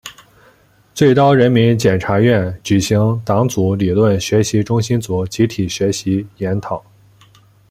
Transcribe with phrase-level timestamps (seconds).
[0.95, 6.83] 最高人民检察院举行党组理论学习中心组集体学习研讨